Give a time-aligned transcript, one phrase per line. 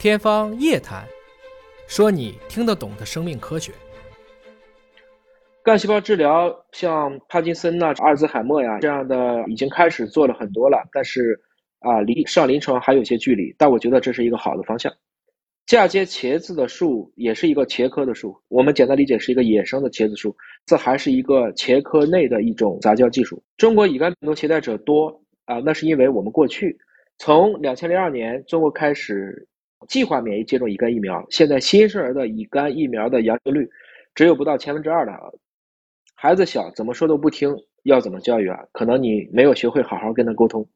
[0.00, 1.04] 天方夜谭，
[1.86, 3.70] 说你听得懂的生命科学。
[5.62, 11.38] 干细胞治疗，像帕金森呐、阿尔兹海默呀这样的，已经开始做了很多了，但是
[11.80, 13.54] 啊，离上临床还有些距离。
[13.58, 14.90] 但我觉得这是一个好的方向。
[15.66, 23.42] 嫁接茄子的树也是一个茄科的树，我们简单理解是一个野生的茄子树，这还是一个茄科内的一种杂交技术。
[23.58, 26.74] 中国乙肝病毒携带者多啊，那是因为我们过去
[27.18, 29.46] 从两千零二年中国开始。
[29.88, 33.68] 计划免疫接种乙肝疫苗，现在新生儿的乙肝疫苗的阳性率
[34.14, 35.12] 只有不到千分之二的，
[36.14, 37.54] 孩子小怎么说都不听，
[37.84, 38.58] 要怎么教育啊？
[38.72, 40.68] 可能你没有学会好好跟他沟通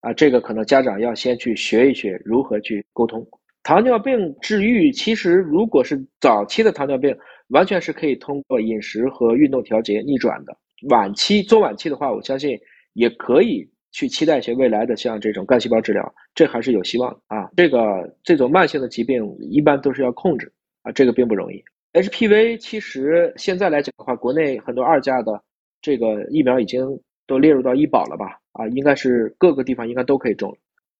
[0.00, 3.26] 啊，这个可能家长要先去学一学如何去沟通。
[3.62, 7.16] 糖尿病治愈其实如果是早期的糖尿病，
[7.48, 10.56] 完全是可以通过饮食和运动调节逆转的。
[10.88, 12.58] 晚期中晚期的话，我相信
[12.92, 13.68] 也可以。
[13.94, 17.48] 去期待一些未来的像这种干细胞治疗，这还是有希望的啊！
[17.56, 17.78] 这个
[18.24, 21.62] 这种慢性的疾病一般都是要控制啊，这个并不容易。
[21.92, 25.40] HPV 其实现在来讲的话，国内很多二价的
[25.80, 26.84] 这个疫苗已经
[27.24, 28.36] 都列入到医保了吧？
[28.50, 30.52] 啊，应该是各个地方应该都可以种。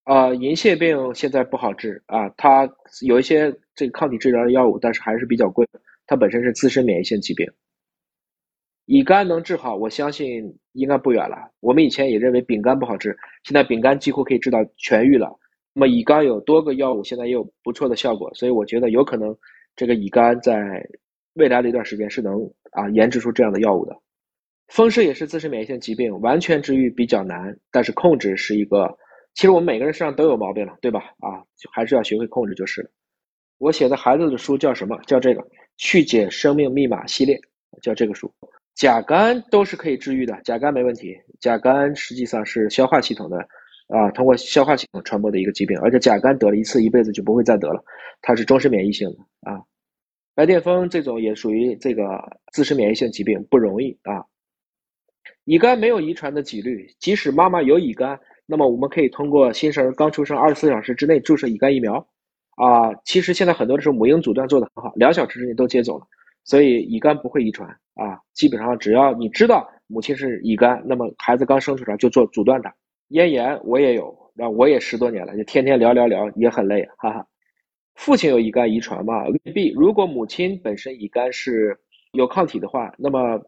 [0.04, 2.70] 啊，银屑病现在不好治啊，它
[3.04, 5.66] 有一些这个抗体治疗的药物，但是还是比较贵，
[6.06, 7.44] 它本身是自身免疫性疾病。
[8.86, 11.36] 乙肝能治好，我相信应该不远了。
[11.60, 15.38] 我们以前也认为丙肝不好治，现在丙肝几乎可以治到痊愈了。
[15.72, 19.36] 那么乙肝有多个药物，现在也有不错的效果，所以我觉得有可能
[19.74, 20.86] 这个乙肝在
[21.34, 22.34] 未来的一段时间是能
[22.72, 23.96] 啊研制出这样的药物的。
[24.68, 28.96] 风湿也是自身免疫性疾病，完全治愈比较难，但是控制是一个。
[29.34, 31.00] 其实我们每个人身上都有毛病了，对吧？
[31.18, 32.90] 啊，还是要学会控制就是了。
[33.58, 34.96] 我写的孩子的书叫什么？
[35.06, 35.40] 叫这个
[35.76, 37.36] 《去解生命密码》系列，
[37.82, 38.32] 叫这个书。
[38.74, 41.16] 甲肝都是可以治愈的，甲肝没问题。
[41.40, 43.38] 甲肝实际上是消化系统的，
[43.88, 47.84] 啊，通过消化系统传播的一个疾病，而且甲肝得了一次，一辈子就不会再得了，
[48.20, 49.62] 它是终身免疫性的啊。
[50.34, 52.02] 白癜风这种也属于这个
[52.52, 54.24] 自身免疫性疾病，不容易啊。
[55.44, 62.04] 乙肝没有遗传的几率，即使妈妈有乙肝，那么我们可以通过新生儿刚出生二十四小时之内注射乙肝疫苗，
[62.56, 66.06] 啊，其实现在很多的时候母婴阻断做得很好，两小时之内都接走了。
[66.42, 72.74] 所以乙肝不会遗传啊，基本上只要你知道母亲是乙肝，那么孩子刚生出来就做阻断它。
[73.08, 77.26] 咽炎我也有，那我也十多年了，就天天聊聊聊也很累，哈哈。
[77.94, 79.24] 父亲有乙肝遗传吗？
[79.28, 79.70] 未必。
[79.72, 81.78] 如果母亲本身乙肝是
[82.12, 83.40] 有抗体的话，那么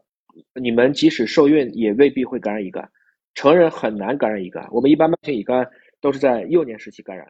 [0.53, 2.89] 你们即使受孕也未必会感染乙肝。
[3.33, 5.67] 成人很难感染乙肝，我们一般慢性乙肝
[5.99, 7.27] 都是在幼年时期感染。